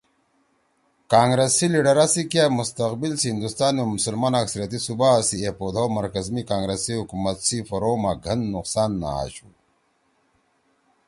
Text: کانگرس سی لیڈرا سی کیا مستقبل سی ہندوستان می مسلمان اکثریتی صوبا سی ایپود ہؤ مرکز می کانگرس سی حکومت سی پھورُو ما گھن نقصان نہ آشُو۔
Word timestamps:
کانگرس 1.11 1.51
سی 1.57 1.65
لیڈرا 1.73 2.05
سی 2.13 2.21
کیا 2.31 2.45
مستقبل 2.59 3.11
سی 3.21 3.27
ہندوستان 3.33 3.73
می 3.77 3.83
مسلمان 3.95 4.33
اکثریتی 4.41 4.79
صوبا 4.85 5.09
سی 5.27 5.37
ایپود 5.43 5.73
ہؤ 5.79 5.87
مرکز 5.97 6.25
می 6.33 6.41
کانگرس 6.51 6.79
سی 6.85 6.93
حکومت 7.01 7.35
سی 7.47 7.57
پھورُو 7.67 7.93
ما 8.01 8.11
گھن 8.25 8.39
نقصان 8.55 8.91
نہ 9.01 9.09
آشُو۔ 9.23 9.47